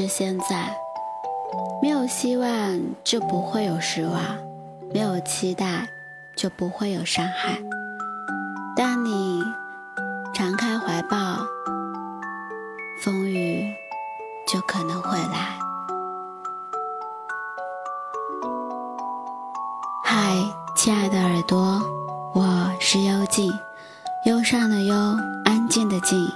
[0.00, 0.74] 是，现在。
[1.82, 4.18] 没有希望，就不会有失望；
[4.94, 5.86] 没有期待，
[6.34, 7.58] 就不会有伤害。
[8.74, 9.42] 当你
[10.32, 11.16] 敞开怀抱，
[13.04, 13.74] 风雨
[14.46, 15.58] 就可能会来。
[20.02, 20.34] 嗨，
[20.74, 21.78] 亲爱的耳朵，
[22.32, 23.52] 我是幽静，
[24.24, 24.94] 忧伤的忧，
[25.44, 26.26] 安静的静，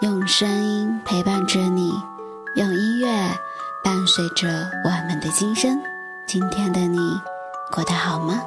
[0.00, 1.92] 用声音陪伴着你，
[2.54, 3.08] 用音乐
[3.84, 4.48] 伴随着
[4.84, 5.80] 我们的今生。
[6.26, 6.98] 今天的你
[7.70, 8.42] 过得好吗？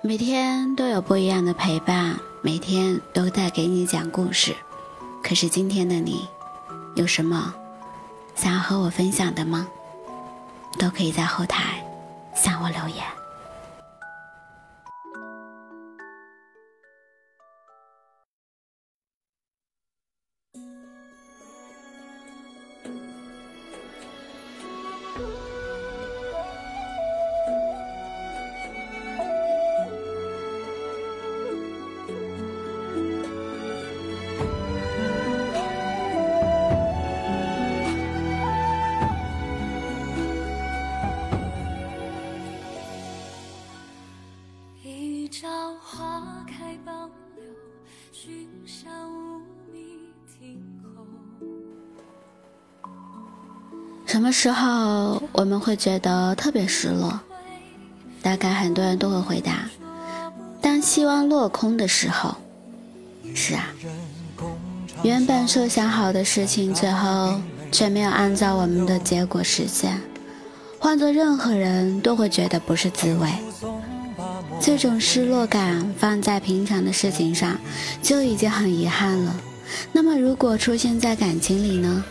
[0.00, 4.56] 每天都有不一样的陪伴，每天都在给你讲故事。
[5.22, 6.26] 可是今天的你，
[6.94, 7.54] 有什么
[8.34, 9.68] 想要和我分享的吗？
[10.78, 11.84] 都可以在后台
[12.40, 13.17] 向我留言。
[54.18, 57.20] 什么时候我们会觉得特别失落？
[58.20, 59.70] 大概很多人都会回答：
[60.60, 62.34] 当希望落空的时候。
[63.32, 63.72] 是啊，
[65.04, 67.40] 原本设想好的事情，最后
[67.70, 70.00] 却没有按照我们的结果实现。
[70.80, 73.30] 换做任何人都会觉得不是滋味。
[74.60, 77.56] 这种失落感放在平常的事情上，
[78.02, 79.32] 就已经很遗憾了。
[79.92, 82.04] 那么，如果出现在感情里呢？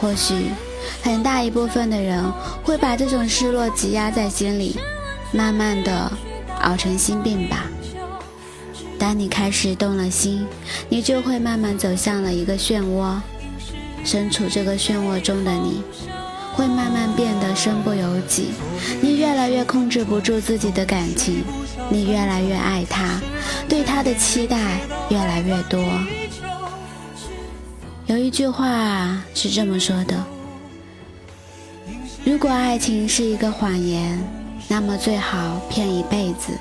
[0.00, 0.50] 或许。
[1.02, 2.24] 很大一部分的人
[2.62, 4.76] 会把这种失落积压在心里，
[5.32, 6.10] 慢慢的
[6.62, 7.66] 熬成心病吧。
[8.98, 10.46] 当你开始动了心，
[10.88, 13.20] 你就会慢慢走向了一个漩涡。
[14.04, 15.82] 身处这个漩涡中的你，
[16.54, 18.52] 会慢慢变得身不由己。
[19.00, 21.44] 你越来越控制不住自己的感情，
[21.90, 23.20] 你越来越爱他，
[23.68, 24.78] 对他的期待
[25.10, 25.84] 越来越多。
[28.06, 30.24] 有一句话是这么说的。
[32.26, 34.18] 如果爱情是一个谎言，
[34.66, 36.52] 那么最好骗一辈子。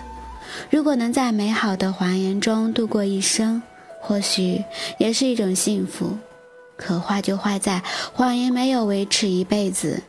[0.70, 3.64] 如果能在美好的谎言中度过一生，
[4.00, 4.64] 或许
[5.00, 6.20] 也是一种幸福。
[6.78, 7.82] 可坏就坏在
[8.14, 10.04] 谎言没有维持一辈子，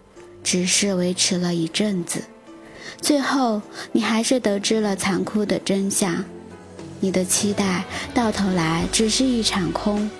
[0.44, 2.22] 只是维持了一阵子，
[3.00, 3.62] 最后
[3.92, 6.22] 你还是得知了残酷的真相。
[7.00, 10.10] 你的期待到头来只是一场空，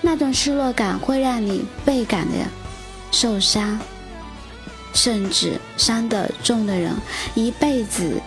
[0.00, 2.46] 那种失落感会让你倍感的
[3.10, 3.76] 受伤。
[4.98, 6.92] 甚至伤得重的人，
[7.36, 8.20] 一辈子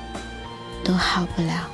[0.85, 1.69] 都好不了。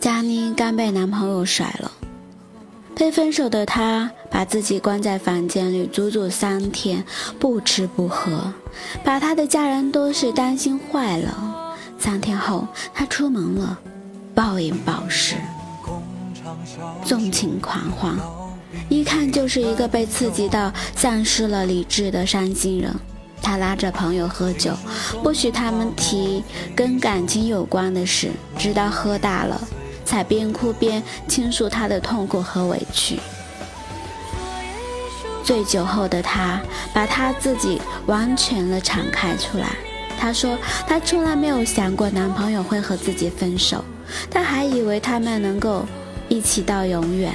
[0.00, 1.92] 佳妮刚被男朋友甩了。
[2.96, 7.04] 被分手的她把自己关在房间里足足三天，
[7.40, 8.52] 不吃不喝，
[9.02, 11.74] 把他的家人都是担心坏了。
[11.98, 13.76] 三天后，他出门了，
[14.36, 15.34] 暴饮暴食，
[17.04, 18.16] 纵情狂欢，
[18.88, 22.94] 一看就是一个被刺激到丧失了理智的伤心人。
[23.42, 24.70] 他拉着朋友喝酒，
[25.20, 26.44] 不许他们提
[26.76, 29.60] 跟感情有关的事，直到喝大了。
[30.04, 33.18] 才边哭边倾诉他的痛苦和委屈。
[35.48, 36.60] 醉酒后的他，
[36.92, 39.70] 把他自己完全的敞开出来。
[40.20, 43.82] 他说，他从来没有想过男朋友会和自己分手，
[44.30, 45.86] 他还以为他们能够
[46.28, 47.34] 一起到永远。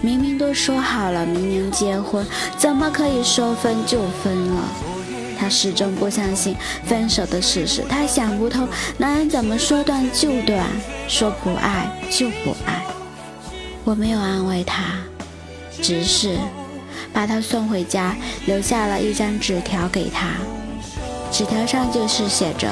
[0.00, 2.24] 明明都说好了明年结婚，
[2.56, 4.62] 怎么可以说分就分了？
[5.36, 6.54] 他始终不相信
[6.84, 10.64] 分手的事实，他想不通男人怎么说断就断，
[11.08, 12.86] 说不爱就不爱。
[13.82, 14.84] 我没有安慰他，
[15.82, 16.38] 只是
[17.12, 18.16] 把他送回家，
[18.46, 20.28] 留下了一张纸条给他。
[21.30, 22.68] 纸条上就是写着：“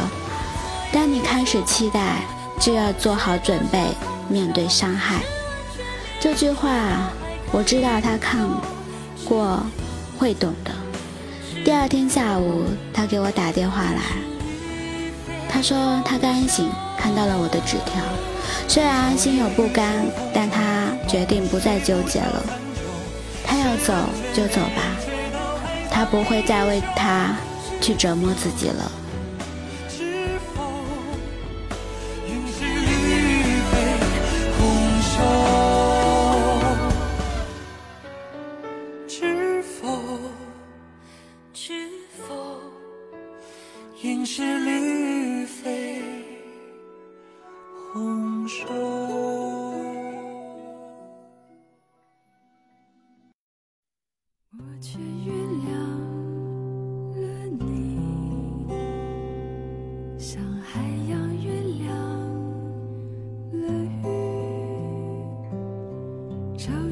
[0.93, 2.23] 当你开始期待，
[2.61, 3.85] 就要做好准备
[4.29, 5.21] 面对伤害。”
[6.21, 6.71] 这句话
[7.53, 8.49] 我知道他看
[9.25, 9.65] 过
[10.19, 10.73] 会懂的。
[11.65, 14.03] 第二天下午，他给我打电话来，
[15.49, 18.03] 他说他刚醒，看到了我的纸条，
[18.67, 22.43] 虽然心有不甘，但他决定不再纠结了。
[23.69, 23.93] 要走
[24.33, 24.97] 就走吧，
[25.91, 27.37] 他不会再为他
[27.83, 28.91] 去折磨自己了。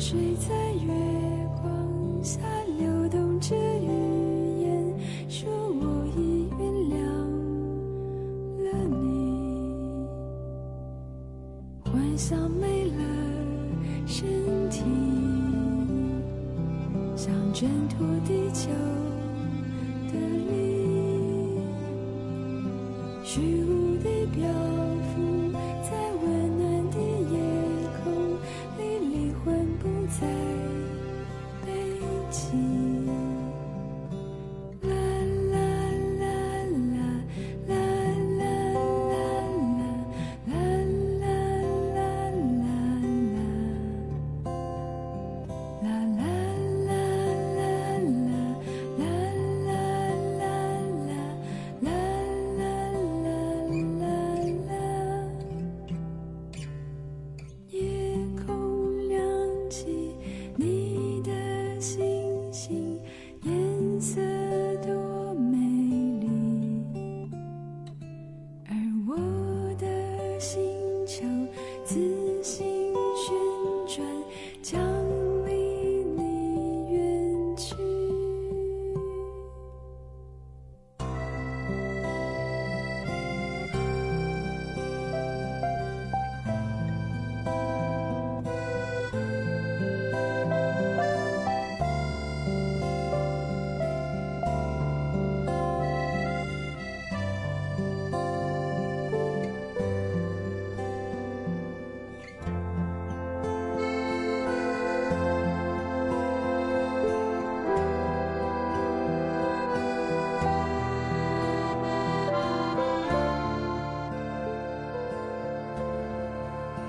[0.08, 0.54] 水在
[0.84, 0.92] 月
[1.60, 2.38] 光下
[2.78, 4.94] 流动着语言
[5.28, 6.60] 说我已原
[6.92, 6.96] 谅
[8.62, 8.70] 了
[9.02, 10.06] 你。
[11.82, 13.02] 幻想没了
[14.06, 14.28] 身
[14.70, 14.84] 体
[17.16, 18.70] 想挣脱地球
[20.12, 21.58] 的你
[23.24, 24.75] 虚无的表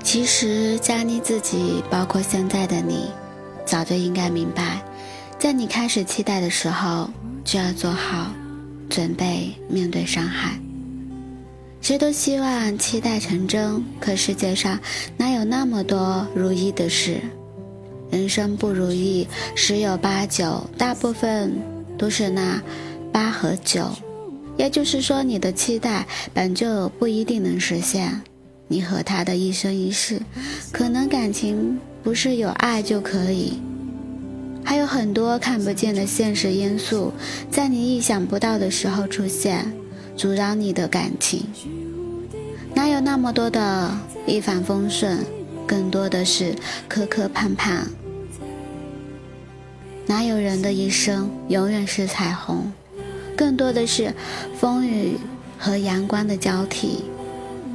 [0.07, 3.11] 其实，加妮自己，包括现在的你，
[3.65, 4.81] 早就应该明白，
[5.37, 7.09] 在你开始期待的时候，
[7.43, 8.31] 就要做好
[8.89, 10.57] 准备面对伤害。
[11.81, 14.79] 谁都希望期待成真，可世界上
[15.17, 17.19] 哪有那么多如意的事？
[18.09, 21.53] 人生不如意十有八九，大部分
[21.97, 22.63] 都是那
[23.11, 23.89] 八和九。
[24.55, 28.21] 也就是说，你的期待本就不一定能实现。
[28.67, 30.21] 你和他的一生一世，
[30.71, 33.61] 可能感情不是有爱就可以，
[34.63, 37.13] 还有很多看不见的现实因素，
[37.49, 39.71] 在你意想不到的时候出现，
[40.17, 41.45] 阻挡你的感情。
[42.73, 45.19] 哪有那么多的一帆风顺，
[45.65, 46.53] 更多的是
[46.87, 47.83] 磕磕绊绊。
[50.05, 52.71] 哪有人的一生永远是彩虹，
[53.35, 54.13] 更多的是
[54.59, 55.17] 风雨
[55.57, 57.05] 和阳光的交替。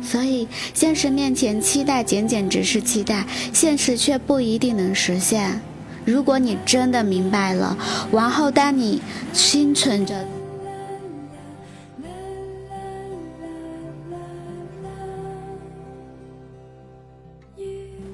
[0.02, 5.61] 所以，现实面前，期待仅仅只是期待，现实却不一定能实现。
[6.04, 7.78] 如果你真的明白了，
[8.11, 9.00] 往后当你
[9.32, 10.26] 心存着、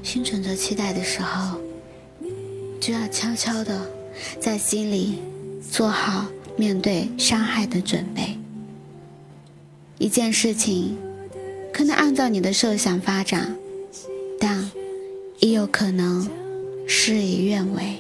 [0.02, 1.59] 心存着期待的时候，
[2.78, 3.80] 就要悄悄的
[4.38, 5.21] 在心里
[5.71, 6.26] 做好
[6.59, 8.37] 面对伤害的准备。
[9.97, 11.08] 一件事情。
[11.78, 13.56] 可能按照你的设想发展，
[14.40, 14.68] 但
[15.38, 16.28] 也有可能
[16.88, 17.99] 事与愿违。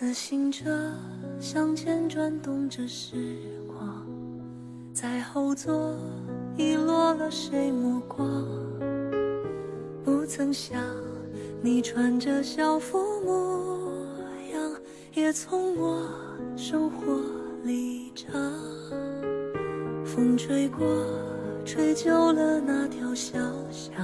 [0.00, 0.64] 自行车
[1.38, 3.36] 向前转动着时
[3.68, 4.06] 光，
[4.94, 5.94] 在后座
[6.56, 8.46] 遗落了谁目光？
[10.02, 10.82] 不曾想
[11.60, 13.92] 你穿着校服模
[14.54, 14.72] 样，
[15.12, 16.08] 也从我
[16.56, 17.20] 生活
[17.62, 18.32] 里长。
[20.02, 20.86] 风吹过，
[21.62, 23.38] 吹旧了那条小
[23.70, 23.94] 巷，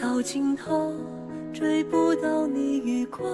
[0.00, 0.94] 到尽头
[1.52, 3.28] 追不到你余光。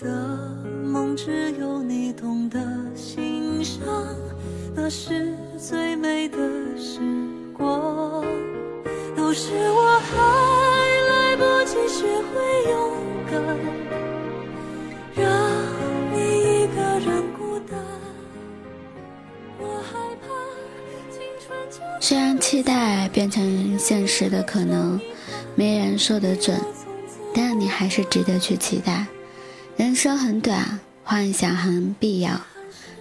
[0.00, 0.06] 的
[0.82, 2.58] 梦只有你懂得
[2.94, 3.84] 欣赏，
[4.74, 6.38] 那是最美的
[6.78, 7.00] 时
[7.52, 8.24] 光。
[9.14, 10.16] 都是我还
[11.10, 12.96] 来不及学会勇
[13.30, 13.44] 敢，
[15.14, 15.28] 让
[16.14, 17.78] 你一个人孤单。
[19.58, 20.26] 我害怕
[21.10, 24.98] 青春就虽然期待变成现实的可能
[25.54, 26.58] 没人说得准，
[27.34, 29.06] 但你还是值得去期待。
[29.80, 32.38] 人生很短，幻想很必要。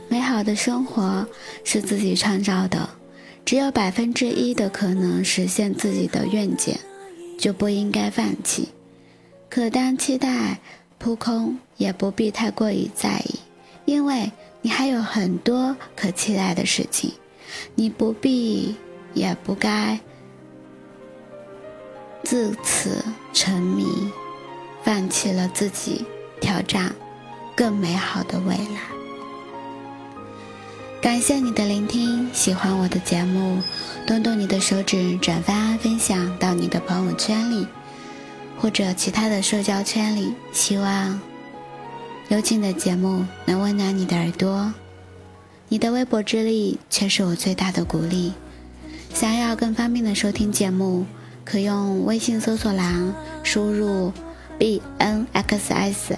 [0.08, 1.28] 美好的生活
[1.66, 2.90] 是自己创造的，
[3.44, 6.78] 只有百分之一的可能实现自己的愿景，
[7.38, 8.70] 就不应该放弃。
[9.50, 10.58] 可当期待
[10.98, 13.40] 扑空，也不必太过于在意，
[13.84, 14.32] 因为
[14.62, 17.12] 你还有很多可期待的事情，
[17.76, 18.74] 你不必
[19.14, 20.00] 也不该
[22.24, 23.86] 自此沉迷，
[24.82, 26.06] 放弃了自己。
[26.40, 26.94] 挑战
[27.56, 28.82] 更美好的未来。
[31.02, 33.62] 感谢你的聆听，喜欢我的节目，
[34.06, 37.66] 动动你的手指，转发分享到你的朋友圈里，
[38.58, 40.34] 或者其他的社交圈里。
[40.52, 41.20] 希望
[42.28, 44.74] 有请的节目能温暖你的耳朵。
[45.70, 48.34] 你的微薄之力却是我最大的鼓励。
[49.14, 51.06] 想要更方便的收听节目，
[51.46, 54.12] 可用微信搜索栏输入。
[54.58, 56.18] b n x s